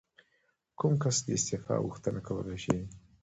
کوم 0.79 0.93
کس 1.03 1.17
د 1.25 1.27
استعفا 1.37 1.75
غوښتنه 1.85 2.19
کولی 2.27 2.57
شي؟ 2.63 2.77